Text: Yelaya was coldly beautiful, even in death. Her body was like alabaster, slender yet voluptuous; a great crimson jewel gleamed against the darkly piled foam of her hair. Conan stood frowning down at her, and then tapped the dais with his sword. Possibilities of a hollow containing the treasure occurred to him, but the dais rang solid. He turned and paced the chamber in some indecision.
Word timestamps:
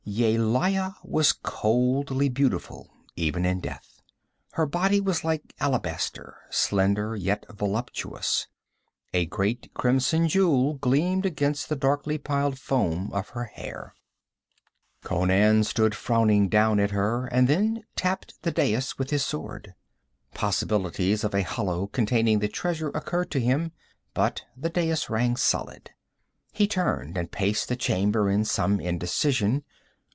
Yelaya 0.03 0.95
was 1.03 1.31
coldly 1.31 2.27
beautiful, 2.27 2.89
even 3.15 3.45
in 3.45 3.59
death. 3.61 4.01
Her 4.53 4.65
body 4.65 4.99
was 4.99 5.23
like 5.23 5.53
alabaster, 5.59 6.37
slender 6.49 7.15
yet 7.15 7.45
voluptuous; 7.49 8.47
a 9.13 9.27
great 9.27 9.71
crimson 9.75 10.27
jewel 10.27 10.73
gleamed 10.73 11.25
against 11.27 11.69
the 11.69 11.75
darkly 11.75 12.17
piled 12.17 12.57
foam 12.57 13.11
of 13.13 13.29
her 13.29 13.43
hair. 13.45 13.93
Conan 15.03 15.63
stood 15.65 15.93
frowning 15.95 16.49
down 16.49 16.79
at 16.79 16.91
her, 16.91 17.27
and 17.27 17.47
then 17.47 17.83
tapped 17.95 18.33
the 18.41 18.51
dais 18.51 18.97
with 18.97 19.11
his 19.11 19.23
sword. 19.23 19.75
Possibilities 20.33 21.23
of 21.23 21.33
a 21.35 21.43
hollow 21.43 21.85
containing 21.85 22.39
the 22.39 22.49
treasure 22.49 22.89
occurred 22.89 23.29
to 23.31 23.39
him, 23.39 23.71
but 24.15 24.41
the 24.57 24.69
dais 24.71 25.11
rang 25.11 25.37
solid. 25.37 25.91
He 26.51 26.67
turned 26.67 27.17
and 27.17 27.31
paced 27.31 27.69
the 27.69 27.75
chamber 27.77 28.29
in 28.31 28.43
some 28.45 28.79
indecision. 28.81 29.63